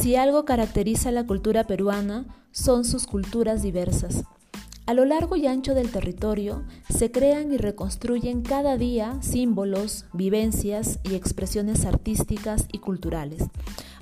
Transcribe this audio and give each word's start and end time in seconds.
Si 0.00 0.16
algo 0.16 0.46
caracteriza 0.46 1.12
la 1.12 1.26
cultura 1.26 1.66
peruana, 1.66 2.24
son 2.52 2.86
sus 2.86 3.06
culturas 3.06 3.62
diversas. 3.62 4.24
A 4.86 4.94
lo 4.94 5.04
largo 5.04 5.36
y 5.36 5.46
ancho 5.46 5.74
del 5.74 5.90
territorio 5.90 6.64
se 6.88 7.12
crean 7.12 7.52
y 7.52 7.58
reconstruyen 7.58 8.40
cada 8.40 8.78
día 8.78 9.18
símbolos, 9.20 10.06
vivencias 10.14 11.00
y 11.04 11.16
expresiones 11.16 11.84
artísticas 11.84 12.66
y 12.72 12.78
culturales. 12.78 13.42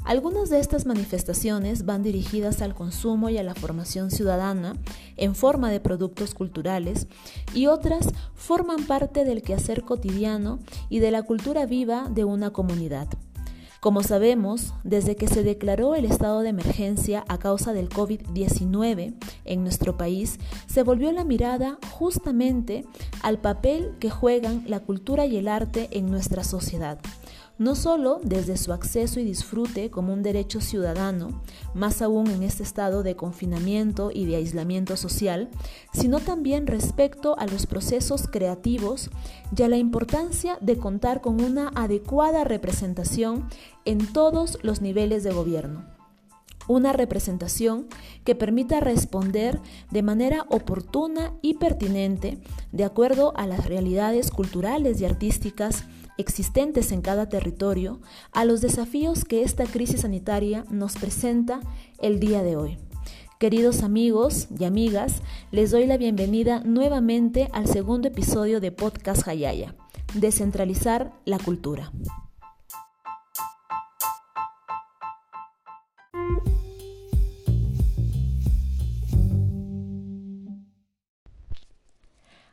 Algunas 0.04 0.50
de 0.50 0.61
estas 0.61 0.86
manifestaciones 0.86 1.84
van 1.84 2.04
dirigidas 2.04 2.62
al 2.62 2.76
consumo 2.76 3.29
y 3.29 3.36
a 3.36 3.43
la 3.43 3.57
formación 3.57 4.12
ciudadana 4.12 4.76
en 5.17 5.35
forma 5.35 5.68
de 5.68 5.80
productos 5.80 6.32
culturales 6.32 7.08
y 7.54 7.67
otras 7.67 8.08
forman 8.35 8.85
parte 8.85 9.25
del 9.25 9.43
quehacer 9.43 9.82
cotidiano 9.82 10.61
y 10.89 11.00
de 11.00 11.11
la 11.11 11.25
cultura 11.25 11.67
viva 11.67 12.08
de 12.08 12.22
una 12.22 12.53
comunidad. 12.53 13.08
Como 13.81 14.03
sabemos, 14.03 14.75
desde 14.82 15.14
que 15.14 15.29
se 15.29 15.45
declaró 15.45 15.95
el 15.95 16.05
estado 16.05 16.41
de 16.41 16.49
emergencia 16.49 17.25
a 17.29 17.39
causa 17.39 17.73
del 17.73 17.89
COVID-19 17.89 19.14
en 19.45 19.63
nuestro 19.63 19.96
país, 19.96 20.41
se 20.67 20.82
volvió 20.82 21.13
la 21.13 21.23
mirada 21.23 21.79
justamente 21.93 22.85
al 23.23 23.39
papel 23.39 23.95
que 24.01 24.11
juegan 24.11 24.64
la 24.67 24.81
cultura 24.81 25.27
y 25.27 25.37
el 25.37 25.46
arte 25.46 25.89
en 25.93 26.11
nuestra 26.11 26.43
sociedad 26.43 26.99
no 27.58 27.75
solo 27.75 28.21
desde 28.22 28.57
su 28.57 28.72
acceso 28.72 29.21
y 29.21 29.25
disfrute 29.25 29.90
como 29.90 30.12
un 30.12 30.22
derecho 30.22 30.61
ciudadano, 30.61 31.43
más 31.75 32.03
aún 32.03 32.31
en 32.31 32.42
este 32.42 32.62
estado 32.62 33.03
de 33.03 33.17
confinamiento 33.17 34.11
y 34.12 34.27
de 34.27 34.36
aislamiento 34.36 34.97
social, 34.97 35.48
sino 35.92 36.20
también 36.20 36.67
respecto 36.67 37.36
a 37.39 37.47
los 37.47 37.67
procesos 37.67 38.28
creativos 38.28 39.11
y 39.56 39.62
a 39.62 39.69
la 39.69 39.77
importancia 39.77 40.58
de 40.61 40.78
contar 40.78 41.20
con 41.20 41.41
una 41.41 41.69
adecuada 41.75 42.45
representación 42.45 43.48
en 43.84 44.12
todos 44.12 44.59
los 44.62 44.81
niveles 44.81 45.25
de 45.25 45.33
gobierno. 45.33 45.84
Una 46.69 46.92
representación 46.92 47.86
que 48.25 48.34
permita 48.34 48.79
responder 48.81 49.59
de 49.91 50.03
manera 50.03 50.45
oportuna 50.51 51.33
y 51.41 51.55
pertinente 51.55 52.39
de 52.73 52.84
acuerdo 52.84 53.33
a 53.36 53.47
las 53.47 53.67
realidades 53.67 54.31
culturales 54.31 55.01
y 55.01 55.06
artísticas 55.06 55.84
existentes 56.19 56.92
en 56.92 57.00
cada 57.00 57.28
territorio 57.28 58.00
a 58.33 58.44
los 58.44 58.61
desafíos 58.61 59.24
que 59.24 59.42
esta 59.42 59.64
crisis 59.64 60.02
sanitaria 60.02 60.64
nos 60.70 60.97
presenta 60.97 61.61
el 61.98 62.20
día 62.20 62.42
de 62.42 62.56
hoy. 62.56 62.78
Queridos 63.38 63.83
amigos 63.83 64.48
y 64.58 64.64
amigas, 64.64 65.22
les 65.52 65.70
doy 65.70 65.86
la 65.86 65.96
bienvenida 65.96 66.61
nuevamente 66.64 67.48
al 67.52 67.69
segundo 67.69 68.08
episodio 68.08 68.61
de 68.61 68.72
Podcast 68.72 69.27
Hayaya, 69.28 69.77
Descentralizar 70.14 71.12
la 71.24 71.39
Cultura. 71.39 71.92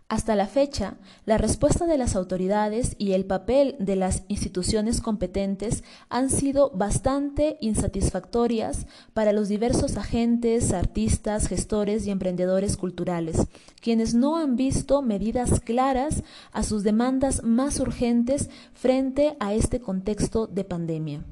Hasta 0.08 0.36
la 0.36 0.46
fecha, 0.46 0.98
la 1.26 1.40
respuesta 1.40 1.88
de 1.88 1.98
las 1.98 2.16
autoridades 2.16 2.96
y 3.00 3.14
el 3.14 3.26
papel 3.26 3.76
de 3.80 3.96
las 3.96 4.22
instituciones 4.28 5.02
competentes 5.02 5.84
han 6.10 6.30
sido 6.30 6.70
bastante 6.70 7.58
insatisfactorias 7.60 8.86
para 9.16 9.34
los 9.34 9.48
diversos 9.48 9.98
agentes, 9.98 10.74
artistas, 10.74 11.48
gestores 11.48 12.06
y 12.06 12.12
emprendedores 12.12 12.78
culturales, 12.78 13.48
quienes 13.82 14.14
no 14.14 14.38
han 14.38 14.56
visto 14.56 15.02
medidas 15.02 15.60
claras 15.60 16.22
a 16.52 16.62
sus 16.62 16.84
demandas 16.84 17.44
más 17.44 17.80
urgentes 17.80 18.52
frente 18.76 19.36
a 19.40 19.56
este 19.56 19.80
contexto 19.80 20.46
de 20.46 20.66
pandemia. 20.66 21.26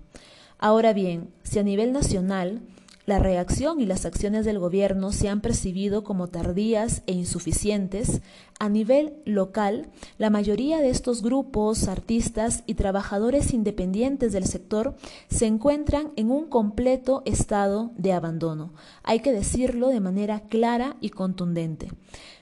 Ahora 0.57 0.93
bien, 0.93 1.29
si 1.43 1.59
a 1.59 1.63
nivel 1.63 1.93
nacional 1.93 2.63
la 3.05 3.19
reacción 3.19 3.81
y 3.81 3.85
las 3.85 4.05
acciones 4.05 4.45
del 4.45 4.59
gobierno 4.59 5.11
se 5.11 5.27
han 5.27 5.41
percibido 5.41 6.03
como 6.03 6.27
tardías 6.27 7.03
e 7.05 7.11
insuficientes. 7.13 8.21
A 8.59 8.69
nivel 8.69 9.13
local, 9.25 9.89
la 10.17 10.29
mayoría 10.29 10.79
de 10.79 10.89
estos 10.89 11.21
grupos, 11.21 11.89
artistas 11.89 12.63
y 12.65 12.75
trabajadores 12.75 13.53
independientes 13.53 14.31
del 14.31 14.45
sector 14.45 14.95
se 15.27 15.47
encuentran 15.47 16.11
en 16.15 16.31
un 16.31 16.47
completo 16.47 17.23
estado 17.25 17.91
de 17.97 18.13
abandono. 18.13 18.73
Hay 19.03 19.19
que 19.19 19.33
decirlo 19.33 19.89
de 19.89 19.99
manera 19.99 20.39
clara 20.41 20.95
y 21.01 21.09
contundente. 21.09 21.89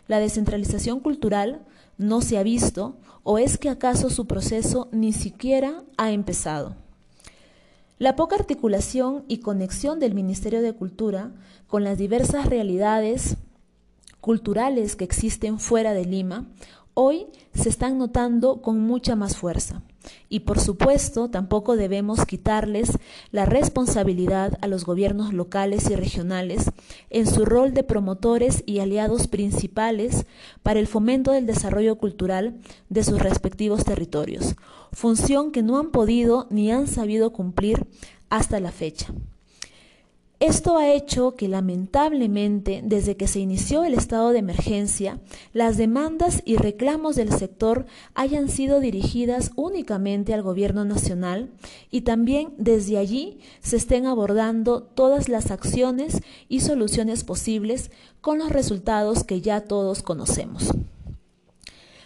La 0.07 0.19
descentralización 0.19 0.99
cultural 0.99 1.65
no 1.97 2.21
se 2.21 2.37
ha 2.37 2.43
visto 2.43 2.97
o 3.23 3.39
es 3.39 3.57
que 3.57 3.69
acaso 3.69 4.09
su 4.09 4.27
proceso 4.27 4.89
ni 4.91 5.11
siquiera 5.13 5.83
ha 5.97 6.11
empezado. 6.11 6.80
La 8.01 8.15
poca 8.15 8.35
articulación 8.35 9.25
y 9.27 9.41
conexión 9.41 9.99
del 9.99 10.15
Ministerio 10.15 10.63
de 10.63 10.73
Cultura 10.73 11.33
con 11.67 11.83
las 11.83 11.99
diversas 11.99 12.47
realidades 12.47 13.37
culturales 14.21 14.95
que 14.95 15.03
existen 15.03 15.59
fuera 15.59 15.93
de 15.93 16.05
Lima 16.05 16.47
hoy 16.95 17.27
se 17.53 17.69
están 17.69 17.99
notando 17.99 18.63
con 18.63 18.79
mucha 18.79 19.15
más 19.15 19.37
fuerza. 19.37 19.83
Y 20.33 20.39
por 20.39 20.61
supuesto, 20.61 21.29
tampoco 21.29 21.75
debemos 21.75 22.25
quitarles 22.25 22.97
la 23.31 23.43
responsabilidad 23.43 24.57
a 24.61 24.67
los 24.67 24.85
gobiernos 24.85 25.33
locales 25.33 25.89
y 25.89 25.95
regionales 25.97 26.71
en 27.09 27.27
su 27.27 27.43
rol 27.43 27.73
de 27.73 27.83
promotores 27.83 28.63
y 28.65 28.79
aliados 28.79 29.27
principales 29.27 30.25
para 30.63 30.79
el 30.79 30.87
fomento 30.87 31.33
del 31.33 31.47
desarrollo 31.47 31.97
cultural 31.97 32.55
de 32.87 33.03
sus 33.03 33.19
respectivos 33.19 33.83
territorios, 33.83 34.55
función 34.93 35.51
que 35.51 35.63
no 35.63 35.77
han 35.77 35.91
podido 35.91 36.47
ni 36.49 36.71
han 36.71 36.87
sabido 36.87 37.33
cumplir 37.33 37.85
hasta 38.29 38.61
la 38.61 38.71
fecha. 38.71 39.13
Esto 40.41 40.77
ha 40.77 40.91
hecho 40.91 41.35
que 41.35 41.47
lamentablemente, 41.47 42.81
desde 42.83 43.15
que 43.15 43.27
se 43.27 43.39
inició 43.39 43.83
el 43.83 43.93
estado 43.93 44.31
de 44.31 44.39
emergencia, 44.39 45.19
las 45.53 45.77
demandas 45.77 46.41
y 46.45 46.55
reclamos 46.55 47.15
del 47.15 47.31
sector 47.31 47.85
hayan 48.15 48.49
sido 48.49 48.79
dirigidas 48.79 49.51
únicamente 49.55 50.33
al 50.33 50.41
gobierno 50.41 50.83
nacional 50.83 51.51
y 51.91 52.01
también 52.01 52.55
desde 52.57 52.97
allí 52.97 53.37
se 53.61 53.77
estén 53.77 54.07
abordando 54.07 54.81
todas 54.81 55.29
las 55.29 55.51
acciones 55.51 56.23
y 56.49 56.61
soluciones 56.61 57.23
posibles 57.23 57.91
con 58.19 58.39
los 58.39 58.49
resultados 58.49 59.23
que 59.23 59.41
ya 59.41 59.61
todos 59.61 60.01
conocemos. 60.01 60.71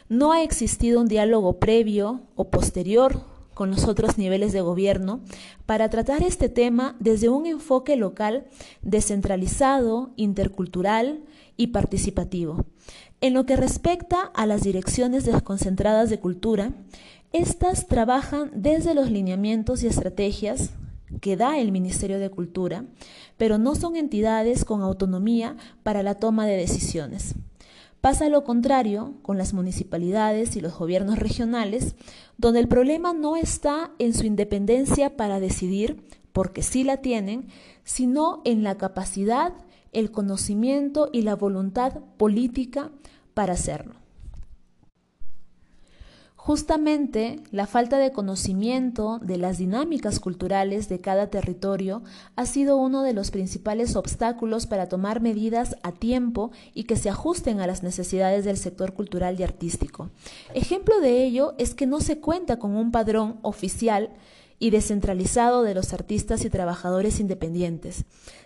No 0.09 0.34
ha 0.34 0.44
existido 0.44 1.00
un 1.00 1.07
diálogo 1.07 1.57
previo 1.57 2.24
o 2.35 2.50
posterior 2.50 3.34
con 3.56 3.72
los 3.72 3.86
otros 3.86 4.20
niveles 4.20 4.54
de 4.54 4.62
gobierno 4.62 5.22
para 5.66 5.90
tratar 5.90 6.22
este 6.22 6.50
tema 6.50 6.96
desde 7.00 7.30
un 7.30 7.48
enfoque 7.48 7.96
local 7.96 8.46
descentralizado, 8.84 10.12
intercultural 10.18 11.24
y 11.58 11.68
participativo. 11.68 12.66
En 13.22 13.34
lo 13.34 13.48
que 13.48 13.56
respecta 13.56 14.22
a 14.22 14.46
las 14.46 14.62
direcciones 14.62 15.26
desconcentradas 15.26 16.12
de 16.12 16.20
cultura, 16.20 16.74
estas 17.32 17.88
trabajan 17.88 18.52
desde 18.54 18.94
los 18.94 19.10
lineamientos 19.10 19.82
y 19.82 19.88
estrategias 19.88 20.72
que 21.22 21.38
da 21.38 21.58
el 21.58 21.72
Ministerio 21.72 22.20
de 22.20 22.30
Cultura, 22.30 22.86
pero 23.38 23.58
no 23.58 23.76
son 23.76 23.96
entidades 23.96 24.66
con 24.66 24.82
autonomía 24.82 25.56
para 25.82 26.04
la 26.04 26.16
toma 26.16 26.46
de 26.46 26.58
decisiones. 26.58 27.36
Pasa 28.06 28.30
lo 28.30 28.44
contrario 28.44 29.16
con 29.24 29.40
las 29.40 29.56
municipalidades 29.56 30.56
y 30.56 30.62
los 30.62 30.78
gobiernos 30.78 31.18
regionales, 31.18 31.96
donde 32.38 32.60
el 32.60 32.68
problema 32.68 33.14
no 33.14 33.36
está 33.36 33.94
en 33.98 34.14
su 34.14 34.28
independencia 34.28 35.18
para 35.18 35.40
decidir, 35.40 36.06
porque 36.32 36.62
sí 36.62 36.84
la 36.84 36.98
tienen, 36.98 37.48
sino 37.84 38.44
en 38.46 38.62
la 38.62 38.78
capacidad, 38.78 39.54
el 39.92 40.12
conocimiento 40.12 41.10
y 41.12 41.24
la 41.24 41.36
voluntad 41.36 41.94
política 42.18 42.92
para 43.34 43.54
hacerlo. 43.54 43.96
Justamente 46.45 47.39
la 47.50 47.65
falta 47.65 47.97
de 47.97 48.12
conocimiento 48.12 49.18
de 49.18 49.39
las 49.39 49.57
dinámicas 49.57 50.19
culturales 50.19 50.88
de 50.89 51.01
cada 51.01 51.31
territorio 51.31 52.03
ha 52.36 52.45
sido 52.45 52.77
uno 52.77 53.01
de 53.01 53.13
los 53.13 53.31
principales 53.31 53.95
obstáculos 53.95 54.68
para 54.68 54.88
tomar 54.88 55.21
medidas 55.21 55.75
a 55.81 55.92
tiempo 55.92 56.51
y 56.75 56.83
que 56.83 56.97
se 56.97 57.09
ajusten 57.09 57.62
a 57.62 57.65
las 57.65 57.81
necesidades 57.81 58.45
del 58.45 58.57
sector 58.57 58.94
cultural 58.94 59.39
y 59.39 59.44
artístico. 59.44 60.12
Ejemplo 60.53 61.00
de 61.00 61.24
ello 61.25 61.56
es 61.57 61.74
que 61.74 61.88
no 61.88 62.00
se 62.00 62.19
cuenta 62.19 62.59
con 62.59 62.75
un 62.75 62.91
padrón 62.91 63.39
oficial 63.41 64.12
y 64.59 64.69
descentralizado 64.69 65.63
de 65.63 65.74
los 65.74 65.94
artistas 65.94 66.45
y 66.45 66.51
trabajadores 66.51 67.19
independientes. 67.19 68.06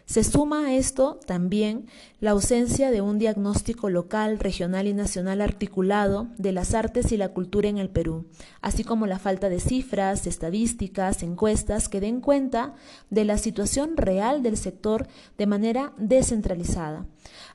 Se 0.10 0.24
suma 0.24 0.66
a 0.66 0.74
esto 0.74 1.20
también 1.28 1.86
la 2.20 2.32
ausencia 2.32 2.90
de 2.90 3.00
un 3.00 3.20
diagnóstico 3.20 3.92
local, 3.92 4.40
regional 4.40 4.88
y 4.88 4.94
nacional 4.96 5.40
articulado 5.40 6.30
de 6.40 6.52
las 6.52 6.74
artes 6.74 7.12
y 7.12 7.18
la 7.18 7.30
cultura 7.30 7.70
en 7.70 7.78
el 7.78 7.92
Perú, 7.92 8.26
así 8.60 8.84
como 8.84 9.06
la 9.06 9.20
falta 9.20 9.50
de 9.50 9.60
cifras, 9.60 10.26
estadísticas, 10.26 11.22
encuestas 11.22 11.90
que 11.90 12.02
den 12.02 12.22
cuenta 12.22 12.74
de 13.12 13.24
la 13.24 13.38
situación 13.38 13.98
real 13.98 14.42
del 14.42 14.58
sector 14.58 15.08
de 15.38 15.46
manera 15.46 15.94
descentralizada. 16.00 17.06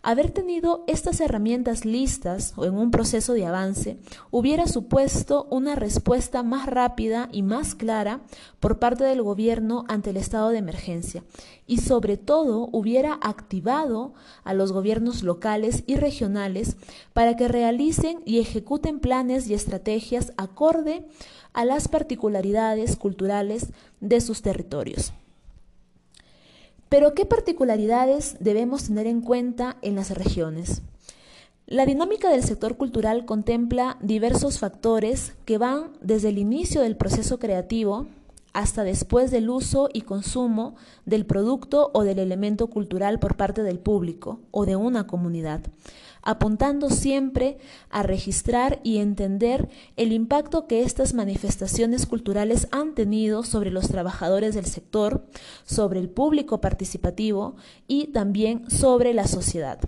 Haber 0.03 0.31
tenido 0.31 0.85
estas 0.87 1.21
herramientas 1.21 1.85
listas 1.85 2.53
o 2.57 2.67
en 2.67 2.75
un 2.75 2.93
proceso 2.93 3.33
de 3.33 3.47
avance 3.47 3.99
hubiera 4.31 4.69
supuesto 4.69 5.49
una 5.51 5.75
respuesta 5.75 6.45
más 6.45 6.67
rápida 6.67 7.29
y 7.33 7.43
más 7.43 7.75
clara 7.75 8.21
por 8.61 8.79
parte 8.79 9.03
del 9.03 9.23
gobierno 9.23 9.85
ante 9.89 10.11
el 10.11 10.19
estado 10.19 10.51
de 10.51 10.59
emergencia 10.59 11.25
y 11.67 11.79
sobre 11.79 12.17
todo 12.17 12.44
hubiera 12.45 13.15
activado 13.15 14.15
a 14.45 14.55
los 14.55 14.73
gobiernos 14.73 15.23
locales 15.23 15.85
y 15.87 15.97
regionales 15.97 16.77
para 17.13 17.37
que 17.37 17.49
realicen 17.49 18.21
y 18.25 18.39
ejecuten 18.39 19.01
planes 19.01 19.49
y 19.49 19.55
estrategias 19.55 20.33
acorde 20.37 21.07
a 21.53 21.65
las 21.65 21.89
particularidades 21.89 22.97
culturales 22.97 23.69
de 24.01 24.21
sus 24.21 24.43
territorios. 24.43 25.13
Pero 26.89 27.15
¿qué 27.15 27.27
particularidades 27.27 28.37
debemos 28.41 28.87
tener 28.87 29.07
en 29.07 29.21
cuenta 29.21 29.77
en 29.83 29.95
las 29.97 30.11
regiones? 30.11 30.83
La 31.67 31.87
dinámica 31.87 32.29
del 32.29 32.45
sector 32.45 32.77
cultural 32.77 33.25
contempla 33.25 33.97
diversos 34.03 34.59
factores 34.59 35.33
que 35.47 35.57
van 35.57 35.93
desde 36.03 36.29
el 36.29 36.39
inicio 36.39 36.83
del 36.83 36.97
proceso 36.97 37.39
creativo 37.39 38.07
hasta 38.55 38.85
después 38.85 39.31
del 39.31 39.51
uso 39.51 39.91
y 39.93 40.01
consumo 40.01 40.77
del 41.05 41.27
producto 41.27 41.91
o 41.93 42.05
del 42.05 42.19
elemento 42.19 42.69
cultural 42.69 43.19
por 43.19 43.37
parte 43.37 43.63
del 43.63 43.79
público 43.79 44.41
o 44.51 44.65
de 44.65 44.77
una 44.77 45.07
comunidad 45.07 45.61
apuntando 46.25 46.91
siempre 46.91 47.59
a 47.91 48.03
registrar 48.03 48.81
y 48.83 48.99
entender 48.99 49.69
el 49.97 50.13
impacto 50.13 50.67
que 50.67 50.83
estas 50.83 51.15
manifestaciones 51.15 52.07
culturales 52.07 52.67
han 52.73 52.95
tenido 52.95 53.43
sobre 53.45 53.71
los 53.71 53.89
trabajadores 53.89 54.55
del 54.55 54.65
sector, 54.65 55.27
sobre 55.65 56.01
el 56.01 56.09
público 56.09 56.61
participativo 56.61 57.57
y 57.87 58.09
también 58.09 58.69
sobre 58.71 59.13
la 59.13 59.27
sociedad. 59.27 59.79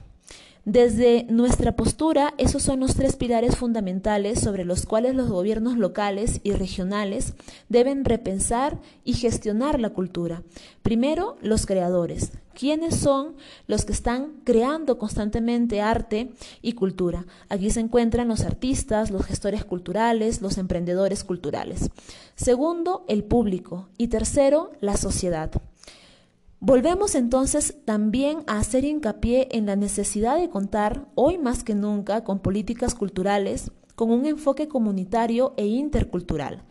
Desde 0.67 1.27
nuestra 1.31 1.77
postura, 1.77 2.35
esos 2.39 2.61
son 2.65 2.81
los 2.81 2.97
tres 2.97 3.15
pilares 3.15 3.55
fundamentales 3.55 4.41
sobre 4.41 4.65
los 4.65 4.85
cuales 4.85 5.15
los 5.15 5.29
gobiernos 5.29 5.79
locales 5.79 6.41
y 6.43 6.51
regionales 6.55 7.35
deben 7.69 8.05
repensar 8.05 8.77
y 9.05 9.13
gestionar 9.13 9.79
la 9.79 9.91
cultura. 9.91 10.43
Primero, 10.83 11.37
los 11.41 11.67
creadores. 11.67 12.33
¿Quiénes 12.53 12.97
son 12.97 13.37
los 13.69 13.85
que 13.85 13.93
están 13.93 14.41
creando 14.43 14.99
constantemente 14.99 15.83
arte 15.83 16.33
y 16.63 16.73
cultura? 16.73 17.27
Aquí 17.49 17.71
se 17.71 17.79
encuentran 17.79 18.27
los 18.27 18.41
artistas, 18.41 19.13
los 19.13 19.25
gestores 19.25 19.65
culturales, 19.65 20.43
los 20.43 20.59
emprendedores 20.59 21.23
culturales. 21.23 21.91
Segundo, 22.35 23.05
el 23.07 23.23
público. 23.23 23.89
Y 23.99 24.09
tercero, 24.09 24.73
la 24.81 24.97
sociedad. 24.97 25.53
Volvemos 26.67 27.15
entonces 27.15 27.77
también 27.85 28.39
a 28.49 28.59
hacer 28.59 28.85
hincapié 28.85 29.47
en 29.53 29.67
la 29.67 29.77
necesidad 29.77 30.37
de 30.37 30.51
contar, 30.51 31.07
hoy 31.15 31.39
más 31.39 31.63
que 31.63 31.77
nunca, 31.77 32.25
con 32.25 32.41
políticas 32.41 32.97
culturales 32.97 33.71
con 33.95 34.11
un 34.11 34.27
enfoque 34.27 34.67
comunitario 34.67 35.55
e 35.57 35.67
intercultural, 35.67 36.65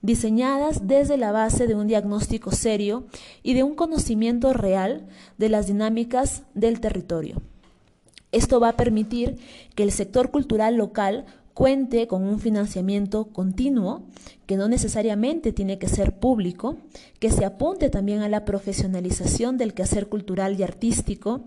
diseñadas 0.00 0.88
desde 0.88 1.18
la 1.18 1.32
base 1.32 1.66
de 1.66 1.74
un 1.74 1.86
diagnóstico 1.86 2.50
serio 2.50 3.04
y 3.42 3.52
de 3.52 3.62
un 3.62 3.74
conocimiento 3.74 4.54
real 4.54 5.06
de 5.36 5.50
las 5.50 5.66
dinámicas 5.66 6.44
del 6.54 6.80
territorio. 6.80 7.42
Esto 8.32 8.58
va 8.58 8.70
a 8.70 8.76
permitir 8.78 9.36
que 9.74 9.82
el 9.82 9.92
sector 9.92 10.30
cultural 10.30 10.76
local 10.76 11.26
cuente 11.54 12.06
con 12.06 12.24
un 12.24 12.38
financiamiento 12.38 13.26
continuo, 13.26 14.02
que 14.46 14.56
no 14.56 14.68
necesariamente 14.68 15.52
tiene 15.52 15.78
que 15.78 15.88
ser 15.88 16.18
público, 16.18 16.76
que 17.18 17.30
se 17.30 17.44
apunte 17.44 17.90
también 17.90 18.20
a 18.20 18.28
la 18.28 18.44
profesionalización 18.44 19.58
del 19.58 19.74
quehacer 19.74 20.08
cultural 20.08 20.58
y 20.58 20.62
artístico, 20.62 21.42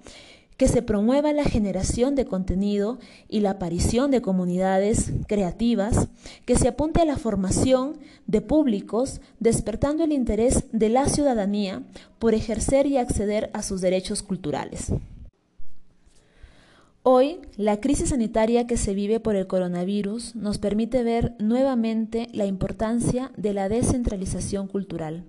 que 0.57 0.67
se 0.67 0.81
promueva 0.81 1.33
la 1.33 1.43
generación 1.43 2.15
de 2.15 2.25
contenido 2.25 2.97
y 3.27 3.41
la 3.41 3.51
aparición 3.51 4.09
de 4.11 4.21
comunidades 4.21 5.11
creativas, 5.27 6.07
que 6.45 6.55
se 6.55 6.69
apunte 6.69 7.01
a 7.01 7.05
la 7.05 7.17
formación 7.17 7.97
de 8.25 8.41
públicos, 8.41 9.19
despertando 9.39 10.03
el 10.03 10.13
interés 10.13 10.63
de 10.71 10.89
la 10.89 11.09
ciudadanía 11.09 11.83
por 12.19 12.33
ejercer 12.33 12.87
y 12.87 12.97
acceder 12.97 13.49
a 13.53 13.63
sus 13.63 13.81
derechos 13.81 14.23
culturales. 14.23 14.93
Hoy, 17.07 17.37
la 17.55 17.79
crisis 17.81 18.09
sanitaria 18.09 18.65
que 18.65 18.77
se 18.77 18.95
vive 18.95 19.19
por 19.19 19.35
el 19.35 19.45
coronavirus 19.45 20.35
nos 20.35 20.57
permite 20.57 21.03
ver 21.03 21.35
nuevamente 21.37 22.29
la 22.33 22.47
importancia 22.47 23.31
de 23.37 23.53
la 23.53 23.69
descentralización 23.69 24.67
cultural. 24.67 25.23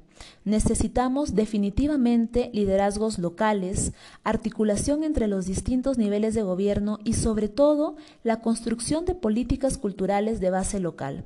Necesitamos 0.47 1.35
definitivamente 1.35 2.49
liderazgos 2.55 3.19
locales, 3.19 3.93
articulación 4.25 5.05
entre 5.05 5.27
los 5.27 5.45
distintos 5.45 5.99
niveles 5.99 6.33
de 6.33 6.43
gobierno 6.43 6.99
y 7.05 7.13
sobre 7.13 7.49
todo 7.49 7.97
la 8.25 8.41
construcción 8.41 9.05
de 9.05 9.15
políticas 9.15 9.77
culturales 9.77 10.41
de 10.41 10.49
base 10.49 10.81
local. 10.81 11.25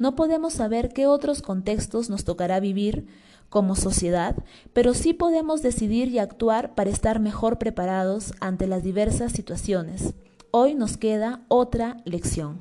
No 0.00 0.16
podemos 0.16 0.54
saber 0.54 0.88
qué 0.88 1.06
otros 1.06 1.40
contextos 1.40 2.10
nos 2.10 2.24
tocará 2.24 2.58
vivir, 2.58 3.06
como 3.54 3.76
sociedad, 3.76 4.34
pero 4.72 4.94
sí 4.94 5.12
podemos 5.12 5.62
decidir 5.62 6.08
y 6.08 6.18
actuar 6.18 6.74
para 6.74 6.90
estar 6.90 7.20
mejor 7.20 7.56
preparados 7.56 8.34
ante 8.40 8.66
las 8.66 8.82
diversas 8.82 9.30
situaciones. 9.30 10.12
Hoy 10.50 10.74
nos 10.74 10.96
queda 10.96 11.42
otra 11.46 11.98
lección. 12.04 12.58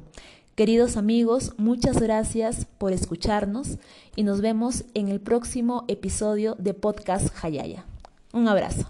Queridos 0.54 0.96
amigos, 0.96 1.56
muchas 1.58 2.00
gracias 2.00 2.68
por 2.78 2.94
escucharnos 2.94 3.80
y 4.16 4.22
nos 4.22 4.42
vemos 4.42 4.86
en 4.94 5.10
el 5.10 5.20
próximo 5.20 5.84
episodio 5.88 6.56
de 6.60 6.76
Podcast 6.76 7.44
Hayaya. 7.44 7.86
Un 8.32 8.48
abrazo. 8.48 8.88